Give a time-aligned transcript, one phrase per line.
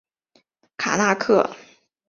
[0.77, 1.47] 卡那刻。